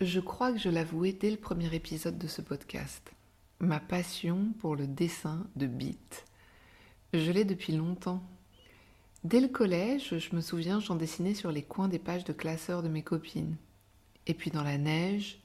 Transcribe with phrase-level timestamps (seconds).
[0.00, 3.12] Je crois que je l'avouais dès le premier épisode de ce podcast.
[3.60, 6.24] Ma passion pour le dessin de beats.
[7.12, 8.20] Je l'ai depuis longtemps.
[9.22, 12.82] Dès le collège, je me souviens, j'en dessinais sur les coins des pages de classeurs
[12.82, 13.54] de mes copines.
[14.26, 15.38] Et puis dans la neige,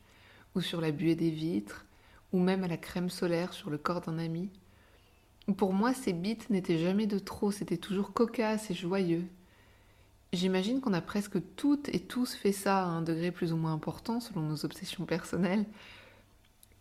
[0.55, 1.86] ou sur la buée des vitres,
[2.34, 4.50] ou même à la crème solaire sur le corps d'un ami.
[5.58, 9.27] Pour moi, ces beats n'étaient jamais de trop, c'était toujours cocasse et joyeux.
[10.32, 13.74] J'imagine qu'on a presque toutes et tous fait ça à un degré plus ou moins
[13.74, 15.66] important selon nos obsessions personnelles.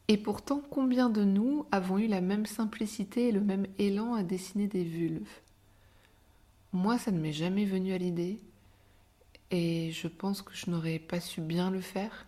[0.08, 4.22] Et pourtant, combien de nous avons eu la même simplicité et le même élan à
[4.22, 5.28] dessiner des vulves?
[6.72, 8.38] Moi, ça ne m'est jamais venu à l'idée,
[9.50, 12.26] et je pense que je n'aurais pas su bien le faire,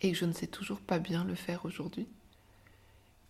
[0.00, 2.08] et que je ne sais toujours pas bien le faire aujourd'hui.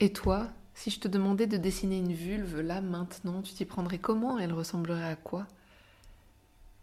[0.01, 3.99] Et toi, si je te demandais de dessiner une vulve là maintenant, tu t'y prendrais
[3.99, 4.39] comment?
[4.39, 5.47] Elle ressemblerait à quoi?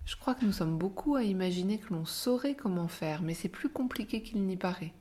[0.10, 3.48] Je crois que nous sommes beaucoup à imaginer que l'on saurait comment faire, mais c'est
[3.48, 4.92] plus compliqué qu'il n'y paraît.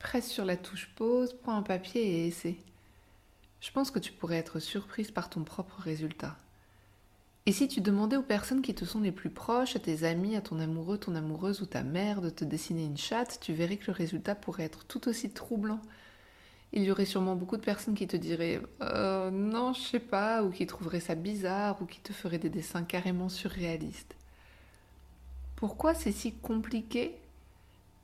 [0.00, 2.56] Presse sur la touche pause, prends un papier et essaie.
[3.60, 6.36] Je pense que tu pourrais être surprise par ton propre résultat.
[7.46, 10.34] Et si tu demandais aux personnes qui te sont les plus proches, à tes amis,
[10.34, 13.76] à ton amoureux, ton amoureuse ou ta mère de te dessiner une chatte, tu verrais
[13.76, 15.80] que le résultat pourrait être tout aussi troublant
[16.76, 20.42] il y aurait sûrement beaucoup de personnes qui te diraient euh, non, je sais pas,
[20.42, 24.16] ou qui trouveraient ça bizarre, ou qui te feraient des dessins carrément surréalistes.
[25.54, 27.14] Pourquoi c'est si compliqué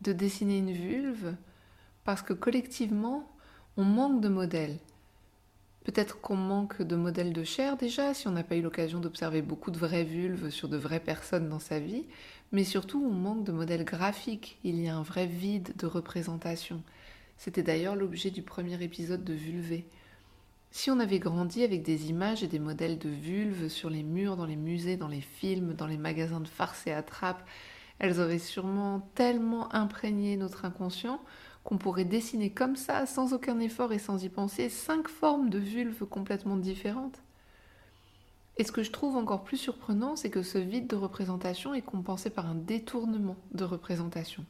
[0.02, 1.34] de dessiner une vulve
[2.04, 3.28] Parce que collectivement,
[3.76, 4.78] on manque de modèles?
[5.82, 9.42] Peut-être qu'on manque de modèles de chair déjà, si on n'a pas eu l'occasion d'observer
[9.42, 12.04] beaucoup de vraies vulves sur de vraies personnes dans sa vie,
[12.52, 14.58] mais surtout on manque de modèles graphiques.
[14.62, 16.82] Il y a un vrai vide de représentation.
[17.40, 19.86] C'était d'ailleurs l'objet du premier épisode de Vulvé.
[20.70, 24.36] Si on avait grandi avec des images et des modèles de vulves sur les murs,
[24.36, 27.42] dans les musées, dans les films, dans les magasins de farce et attrape,
[27.98, 31.18] elles auraient sûrement tellement imprégné notre inconscient
[31.64, 35.58] qu'on pourrait dessiner comme ça, sans aucun effort et sans y penser, cinq formes de
[35.58, 37.22] vulves complètement différentes.
[38.58, 41.80] Et ce que je trouve encore plus surprenant, c'est que ce vide de représentation est
[41.80, 44.44] compensé par un détournement de représentation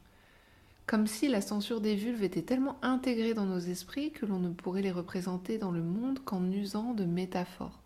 [0.90, 4.48] comme si la censure des vulves était tellement intégrée dans nos esprits que l'on ne
[4.48, 7.78] pourrait les représenter dans le monde qu'en usant de métaphores.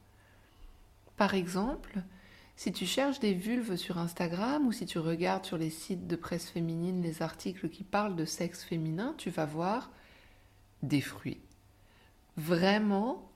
[1.19, 2.03] Par exemple,
[2.57, 6.17] si tu cherches des vulves sur Instagram ou si tu regardes sur les sites de
[6.17, 9.91] presse féminine les articles qui parlent de sexe féminin, tu vas voir
[10.83, 11.43] des fruits.
[12.39, 13.31] Vraiment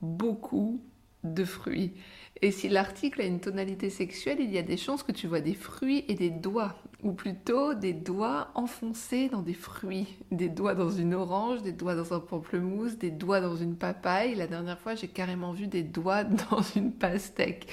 [0.00, 0.80] beaucoup
[1.24, 1.92] de fruits.
[2.40, 5.40] Et si l'article a une tonalité sexuelle, il y a des chances que tu vois
[5.40, 10.74] des fruits et des doigts, ou plutôt des doigts enfoncés dans des fruits, des doigts
[10.74, 14.34] dans une orange, des doigts dans un pamplemousse, des doigts dans une papaye.
[14.34, 17.68] La dernière fois, j'ai carrément vu des doigts dans une pastèque.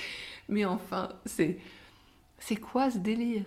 [0.49, 1.57] Mais enfin, c'est
[2.37, 3.45] c'est quoi ce délire?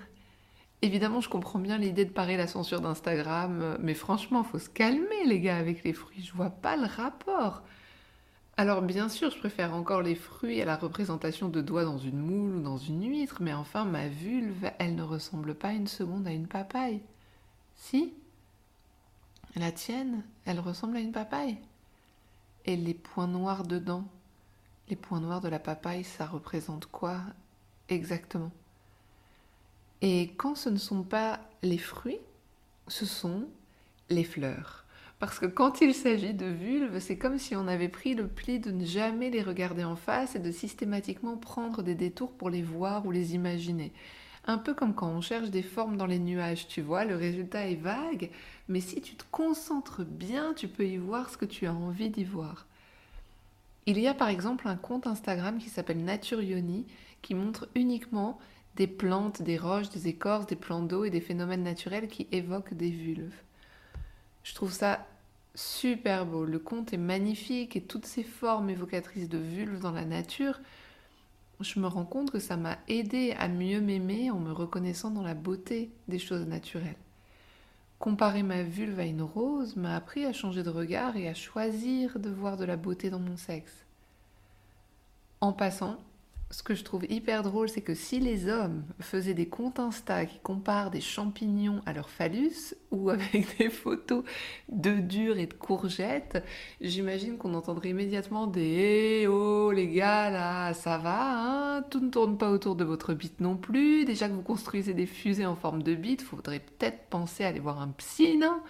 [0.83, 5.25] Évidemment, je comprends bien l'idée de parer la censure d'Instagram, mais franchement, faut se calmer
[5.27, 6.25] les gars avec les fruits.
[6.25, 7.63] Je vois pas le rapport.
[8.57, 12.19] Alors bien sûr, je préfère encore les fruits à la représentation de doigts dans une
[12.19, 16.27] moule ou dans une huître, mais enfin ma vulve, elle ne ressemble pas une seconde
[16.27, 17.03] à une papaye.
[17.75, 18.13] Si?
[19.57, 21.59] La tienne, elle ressemble à une papaye.
[22.67, 24.05] Et les points noirs dedans?
[24.89, 27.21] Les points noirs de la papaye, ça représente quoi
[27.89, 28.53] exactement?
[30.03, 32.21] Et quand ce ne sont pas les fruits,
[32.89, 33.49] ce sont
[34.11, 34.82] les fleurs.
[35.23, 38.59] Parce que quand il s'agit de vulves, c'est comme si on avait pris le pli
[38.59, 42.63] de ne jamais les regarder en face et de systématiquement prendre des détours pour les
[42.63, 43.93] voir ou les imaginer.
[44.49, 47.69] Un peu comme quand on cherche des formes dans les nuages, tu vois, le résultat
[47.69, 48.33] est vague,
[48.67, 52.11] mais si tu te concentres bien, tu peux y voir ce que tu as envie
[52.11, 52.67] d'y voir.
[53.87, 56.85] Il y a par exemple un compte Instagram qui s'appelle Naturioni
[57.23, 58.41] qui montre uniquement
[58.75, 62.75] des plantes, des roches, des écorces, des plans d'eau et des phénomènes naturels qui évoquent
[62.75, 63.41] des vulves.
[64.43, 65.07] Je trouve ça
[65.55, 66.45] super beau.
[66.45, 70.61] Le conte est magnifique et toutes ces formes évocatrices de vulve dans la nature,
[71.61, 75.23] je me rends compte que ça m'a aidé à mieux m'aimer en me reconnaissant dans
[75.23, 76.97] la beauté des choses naturelles.
[77.99, 82.19] Comparer ma vulve à une rose m'a appris à changer de regard et à choisir
[82.19, 83.85] de voir de la beauté dans mon sexe.
[85.41, 85.99] En passant,
[86.53, 90.27] ce que je trouve hyper drôle, c'est que si les hommes faisaient des comptes Insta
[90.27, 94.23] qui comparent des champignons à leur phallus ou avec des photos
[94.69, 96.45] de durs et de courgettes,
[96.83, 101.83] j'imagine qu'on entendrait immédiatement des Eh oh les gars là, ça va, hein?
[101.91, 104.05] Tout ne tourne pas autour de votre bite non plus.
[104.05, 107.61] Déjà que vous construisez des fusées en forme de bite, faudrait peut-être penser à aller
[107.61, 108.61] voir un psy, non?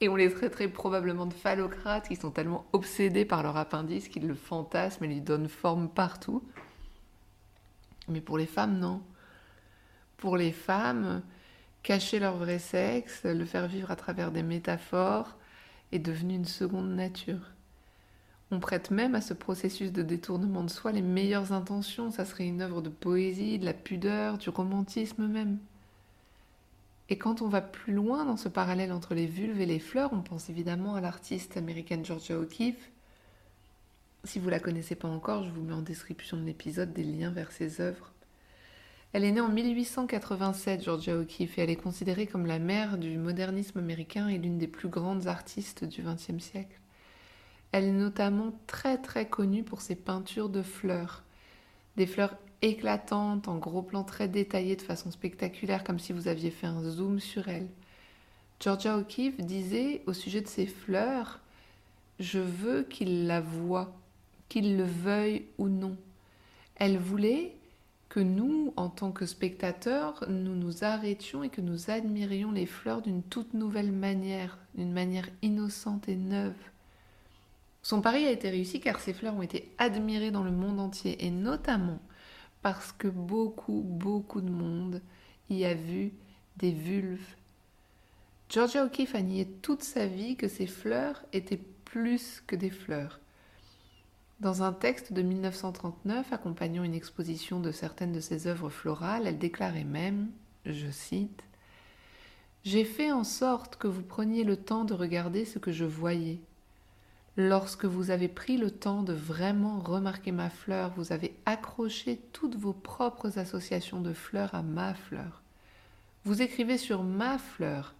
[0.00, 4.28] Et on les traiterait probablement de phallocrates qui sont tellement obsédés par leur appendice qu'ils
[4.28, 6.42] le fantasment et lui donnent forme partout.
[8.08, 9.02] Mais pour les femmes, non.
[10.16, 11.22] Pour les femmes,
[11.82, 15.36] cacher leur vrai sexe, le faire vivre à travers des métaphores,
[15.92, 17.52] est devenu une seconde nature.
[18.50, 22.46] On prête même à ce processus de détournement de soi les meilleures intentions, ça serait
[22.46, 25.58] une œuvre de poésie, de la pudeur, du romantisme même.
[27.08, 30.12] Et quand on va plus loin dans ce parallèle entre les vulves et les fleurs,
[30.12, 32.90] on pense évidemment à l'artiste américaine Georgia O'Keeffe,
[34.24, 37.30] si vous la connaissez pas encore, je vous mets en description de l'épisode des liens
[37.30, 38.12] vers ses œuvres.
[39.12, 43.16] Elle est née en 1887, Georgia O'Keeffe, et elle est considérée comme la mère du
[43.16, 46.80] modernisme américain et l'une des plus grandes artistes du XXe siècle.
[47.70, 51.22] Elle est notamment très très connue pour ses peintures de fleurs.
[51.96, 56.50] Des fleurs éclatantes, en gros plans très détaillés de façon spectaculaire, comme si vous aviez
[56.50, 57.68] fait un zoom sur elle.
[58.58, 61.40] Georgia O'Keeffe disait au sujet de ces fleurs
[62.18, 63.92] Je veux qu'il la voie
[64.48, 65.96] qu'il le veuille ou non.
[66.76, 67.56] Elle voulait
[68.08, 73.02] que nous, en tant que spectateurs, nous nous arrêtions et que nous admirions les fleurs
[73.02, 76.54] d'une toute nouvelle manière, d'une manière innocente et neuve.
[77.82, 81.26] Son pari a été réussi car ces fleurs ont été admirées dans le monde entier
[81.26, 81.98] et notamment
[82.62, 85.02] parce que beaucoup, beaucoup de monde
[85.50, 86.12] y a vu
[86.56, 87.36] des vulves.
[88.48, 93.20] Georgia O'Keeffe a nié toute sa vie que ces fleurs étaient plus que des fleurs.
[94.44, 99.38] Dans un texte de 1939 accompagnant une exposition de certaines de ses œuvres florales, elle
[99.38, 100.28] déclarait même,
[100.66, 101.42] je cite,
[102.62, 106.40] J'ai fait en sorte que vous preniez le temps de regarder ce que je voyais.
[107.38, 112.56] Lorsque vous avez pris le temps de vraiment remarquer ma fleur, vous avez accroché toutes
[112.56, 115.40] vos propres associations de fleurs à ma fleur.
[116.24, 117.94] Vous écrivez sur ma fleur,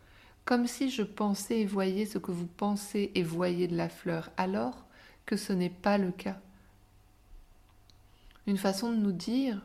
[0.45, 4.31] comme si je pensais et voyais ce que vous pensez et voyez de la fleur.
[4.37, 4.85] Alors,
[5.27, 6.39] que ce n'est pas le cas.
[8.47, 9.65] Une façon de nous dire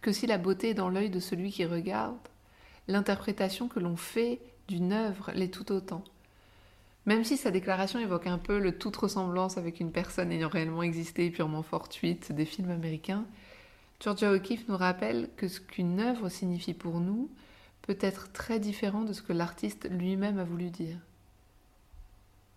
[0.00, 2.16] que si la beauté est dans l'œil de celui qui regarde,
[2.88, 6.02] l'interprétation que l'on fait d'une œuvre l'est tout autant.
[7.06, 10.82] Même si sa déclaration évoque un peu le toute ressemblance avec une personne ayant réellement
[10.82, 13.24] existé purement fortuite des films américains,
[14.00, 17.30] Georgia O'Keeffe nous rappelle que ce qu'une œuvre signifie pour nous
[17.82, 20.98] peut être très différent de ce que l'artiste lui-même a voulu dire.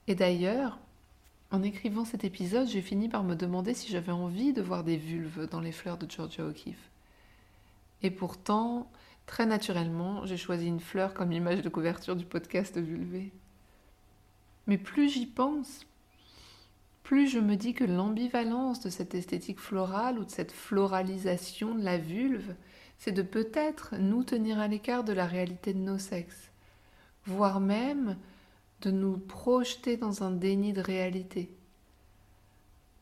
[0.08, 0.78] Et d'ailleurs,
[1.52, 4.96] en écrivant cet épisode, j'ai fini par me demander si j'avais envie de voir des
[4.96, 6.90] vulves dans les fleurs de Georgia O'Keeffe.
[8.04, 8.90] Et pourtant,
[9.26, 13.32] très naturellement, j'ai choisi une fleur comme image de couverture du podcast Vulvé.
[14.66, 15.86] Mais plus j'y pense,
[17.04, 21.84] plus je me dis que l'ambivalence de cette esthétique florale ou de cette floralisation de
[21.84, 22.56] la vulve,
[22.98, 26.52] c'est de peut-être nous tenir à l'écart de la réalité de nos sexes,
[27.26, 28.16] voire même
[28.82, 31.56] de nous projeter dans un déni de réalité.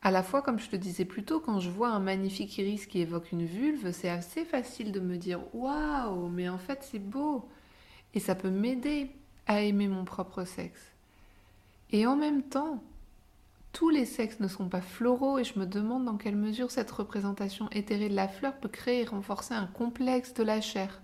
[0.02, 2.86] À la fois, comme je te disais plus tôt, quand je vois un magnifique iris
[2.86, 6.98] qui évoque une vulve, c'est assez facile de me dire Waouh, mais en fait c'est
[6.98, 7.48] beau
[8.14, 9.10] Et ça peut m'aider
[9.46, 10.92] à aimer mon propre sexe.
[11.90, 12.82] Et en même temps,
[13.72, 16.90] tous les sexes ne sont pas floraux et je me demande dans quelle mesure cette
[16.90, 21.02] représentation éthérée de la fleur peut créer et renforcer un complexe de la chair.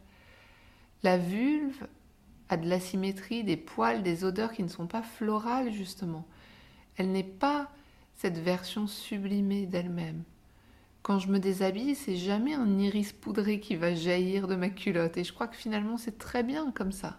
[1.03, 1.87] La vulve
[2.49, 6.27] a de la symétrie, des poils, des odeurs qui ne sont pas florales justement.
[6.97, 7.71] Elle n'est pas
[8.15, 10.23] cette version sublimée d'elle-même.
[11.03, 15.17] Quand je me déshabille, c'est jamais un iris poudré qui va jaillir de ma culotte
[15.17, 17.19] et je crois que finalement c'est très bien comme ça.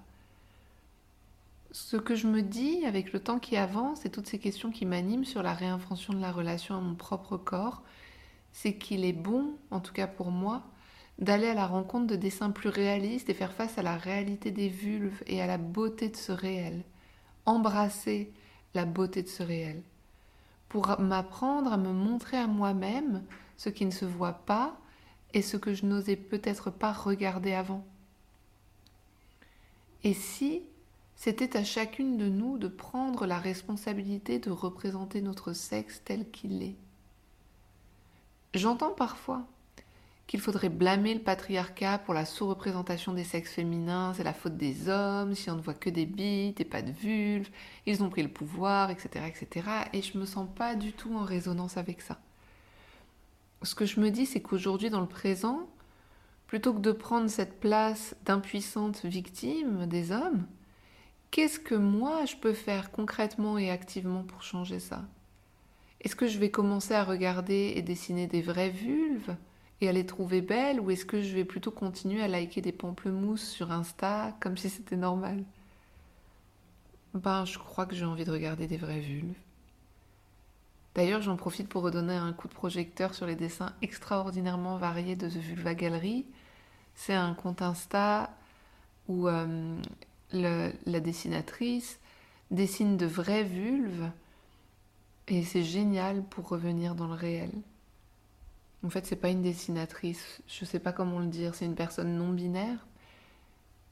[1.72, 4.86] Ce que je me dis avec le temps qui avance et toutes ces questions qui
[4.86, 7.84] m'animent sur la réinvention de la relation à mon propre corps,
[8.52, 10.64] c'est qu'il est bon, en tout cas pour moi,
[11.20, 14.70] d'aller à la rencontre de dessins plus réalistes et faire face à la réalité des
[14.70, 16.84] vulves et à la beauté de ce réel,
[17.46, 18.32] embrasser
[18.74, 19.82] la beauté de ce réel,
[20.70, 23.24] pour m'apprendre à me montrer à moi-même
[23.58, 24.78] ce qui ne se voit pas
[25.34, 27.86] et ce que je n'osais peut-être pas regarder avant.
[30.04, 30.62] Et si
[31.16, 36.62] c'était à chacune de nous de prendre la responsabilité de représenter notre sexe tel qu'il
[36.62, 36.76] est?
[38.54, 39.48] J'entends parfois
[40.28, 44.90] qu'il faudrait blâmer le patriarcat pour la sous-représentation des sexes féminins, c'est la faute des
[44.90, 47.50] hommes, si on ne voit que des bites et pas de vulves,
[47.86, 49.68] ils ont pris le pouvoir, etc., etc.
[49.94, 52.20] Et je me sens pas du tout en résonance avec ça.
[53.64, 55.70] ce que je me dis, c'est qu'aujourd'hui, dans le présent,
[56.46, 60.46] plutôt que de prendre cette place d'impuissante victime des hommes,
[61.32, 65.06] qu'est-ce que moi je peux faire concrètement et activement pour changer ça?
[66.02, 69.36] Est-ce que je vais commencer à regarder et dessiner des vraies vulves?
[69.82, 72.72] Et à les trouver belles ou est-ce que je vais plutôt continuer à liker des
[72.72, 75.44] pamplemousses sur Insta comme si c'était normal?
[77.14, 79.34] Ben, je crois que j'ai envie de regarder des vraies vulves.
[80.96, 85.30] D'ailleurs, j'en profite pour redonner un coup de projecteur sur les dessins extraordinairement variés de
[85.30, 86.26] The Vulva Gallery.
[86.96, 88.32] C'est un compte Insta
[89.08, 89.78] où euh,
[90.32, 92.00] la dessinatrice
[92.50, 94.10] dessine de vraies vulves
[95.28, 97.52] et c'est génial pour revenir dans le réel.
[98.84, 102.16] En fait, c'est pas une dessinatrice, je sais pas comment le dire, c'est une personne
[102.18, 102.86] non binaire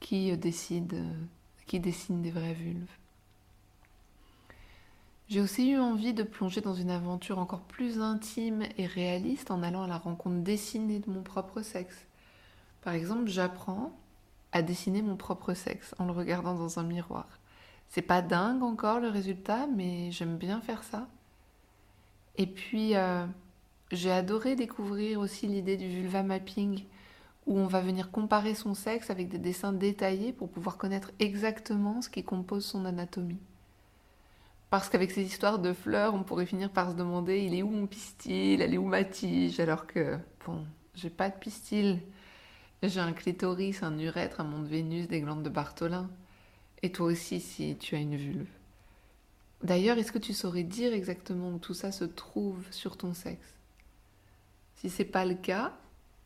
[0.00, 1.12] qui euh, décide, euh,
[1.66, 2.86] qui dessine des vraies vulves.
[5.28, 9.64] J'ai aussi eu envie de plonger dans une aventure encore plus intime et réaliste en
[9.64, 12.06] allant à la rencontre dessinée de mon propre sexe.
[12.82, 13.90] Par exemple, j'apprends
[14.52, 17.26] à dessiner mon propre sexe en le regardant dans un miroir.
[17.88, 21.08] C'est pas dingue encore le résultat, mais j'aime bien faire ça.
[22.36, 23.26] Et puis, euh,
[23.92, 26.84] j'ai adoré découvrir aussi l'idée du vulva mapping,
[27.46, 32.02] où on va venir comparer son sexe avec des dessins détaillés pour pouvoir connaître exactement
[32.02, 33.38] ce qui compose son anatomie.
[34.70, 37.70] Parce qu'avec ces histoires de fleurs, on pourrait finir par se demander il est où
[37.70, 42.00] mon pistil, elle est où ma tige, alors que, bon, j'ai pas de pistil.
[42.82, 46.10] J'ai un clitoris, un urètre, un mont de Vénus, des glandes de Bartholin.
[46.82, 48.48] Et toi aussi, si tu as une vulve.
[49.62, 53.55] D'ailleurs, est-ce que tu saurais dire exactement où tout ça se trouve sur ton sexe?
[54.88, 55.72] Si c'est pas le cas,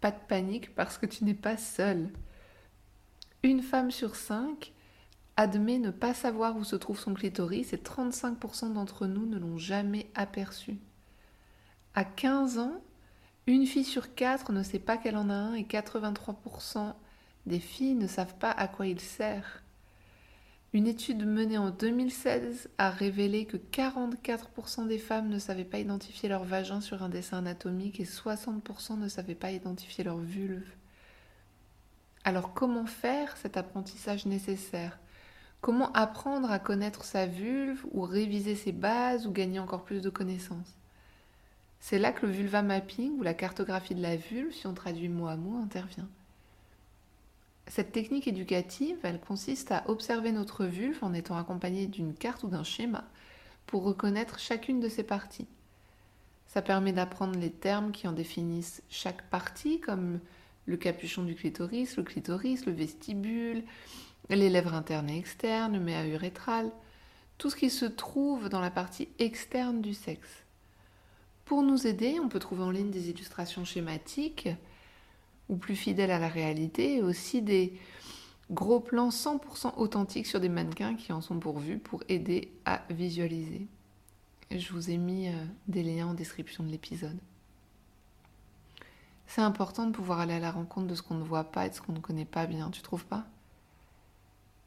[0.00, 2.10] pas de panique parce que tu n'es pas seule.
[3.42, 4.72] Une femme sur cinq
[5.36, 9.56] admet ne pas savoir où se trouve son clitoris et 35% d'entre nous ne l'ont
[9.56, 10.78] jamais aperçu.
[11.94, 12.82] À 15 ans,
[13.46, 16.94] une fille sur quatre ne sait pas qu'elle en a un et 83%
[17.46, 19.62] des filles ne savent pas à quoi il sert.
[20.72, 26.28] Une étude menée en 2016 a révélé que 44% des femmes ne savaient pas identifier
[26.28, 30.70] leur vagin sur un dessin anatomique et 60% ne savaient pas identifier leur vulve.
[32.22, 35.00] Alors comment faire cet apprentissage nécessaire?
[35.60, 40.08] Comment apprendre à connaître sa vulve ou réviser ses bases ou gagner encore plus de
[40.08, 40.76] connaissances?
[41.80, 45.08] C'est là que le vulva mapping ou la cartographie de la vulve, si on traduit
[45.08, 46.08] mot à mot, intervient.
[47.70, 52.48] Cette technique éducative, elle consiste à observer notre vulve en étant accompagné d'une carte ou
[52.48, 53.04] d'un schéma
[53.66, 55.46] pour reconnaître chacune de ses parties.
[56.48, 60.18] Ça permet d'apprendre les termes qui en définissent chaque partie, comme
[60.66, 63.62] le capuchon du clitoris, le clitoris, le vestibule,
[64.28, 66.72] les lèvres internes et externes, le méa urétral,
[67.38, 70.42] tout ce qui se trouve dans la partie externe du sexe.
[71.44, 74.48] Pour nous aider, on peut trouver en ligne des illustrations schématiques
[75.50, 77.74] ou plus fidèles à la réalité, et aussi des
[78.50, 83.66] gros plans 100% authentiques sur des mannequins qui en sont pourvus pour aider à visualiser.
[84.50, 85.32] Je vous ai mis euh,
[85.68, 87.18] des liens en description de l'épisode.
[89.26, 91.70] C'est important de pouvoir aller à la rencontre de ce qu'on ne voit pas et
[91.70, 93.26] de ce qu'on ne connaît pas bien, tu trouves pas?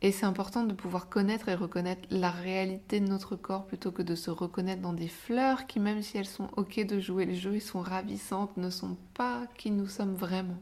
[0.01, 4.01] Et c'est important de pouvoir connaître et reconnaître la réalité de notre corps plutôt que
[4.01, 7.33] de se reconnaître dans des fleurs qui, même si elles sont ok de jouer le
[7.33, 10.57] jeu et sont ravissantes, ne sont pas qui nous sommes vraiment.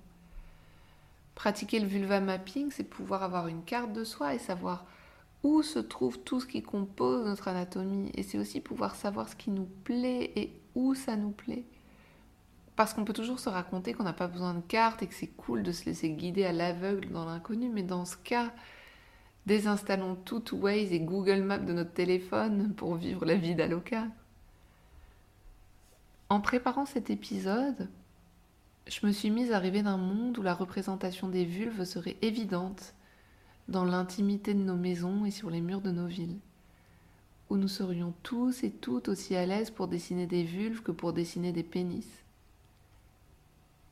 [1.35, 4.85] Pratiquer le vulva mapping, c'est pouvoir avoir une carte de soi et savoir
[5.43, 8.11] où se trouve tout ce qui compose notre anatomie.
[8.15, 11.65] Et c'est aussi pouvoir savoir ce qui nous plaît et où ça nous plaît.
[12.75, 15.27] Parce qu'on peut toujours se raconter qu'on n'a pas besoin de carte et que c'est
[15.27, 18.51] cool de se laisser guider à l'aveugle dans l'inconnu, mais dans ce cas,
[19.45, 24.05] désinstallons tout Waze et Google Maps de notre téléphone pour vivre la vie d'Aloca.
[26.29, 27.89] En préparant cet épisode,
[28.87, 32.93] je me suis mise à rêver d'un monde où la représentation des vulves serait évidente
[33.67, 36.39] dans l'intimité de nos maisons et sur les murs de nos villes,
[37.49, 41.13] où nous serions tous et toutes aussi à l'aise pour dessiner des vulves que pour
[41.13, 42.07] dessiner des pénis.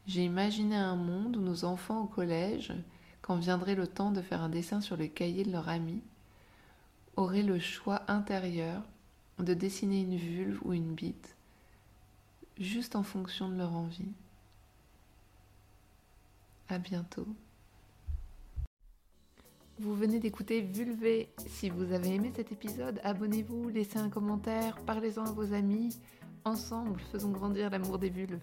[0.07, 2.73] J'ai imaginé un monde où nos enfants au collège,
[3.21, 6.01] quand viendrait le temps de faire un dessin sur le cahier de leur ami,
[7.15, 8.81] auraient le choix intérieur
[9.37, 11.35] de dessiner une vulve ou une bite,
[12.59, 14.11] juste en fonction de leur envie.
[16.71, 17.25] À bientôt.
[19.79, 21.29] Vous venez d'écouter Vulvé.
[21.47, 25.97] Si vous avez aimé cet épisode, abonnez-vous, laissez un commentaire, parlez-en à vos amis.
[26.45, 28.39] Ensemble, faisons grandir l'amour des vulves.